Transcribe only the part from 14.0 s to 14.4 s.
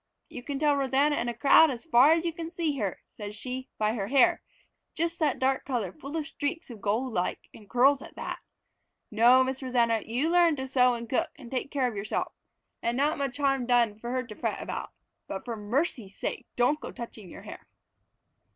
her to